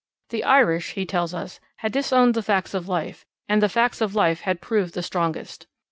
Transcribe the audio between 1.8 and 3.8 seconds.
disowned the facts of life, and the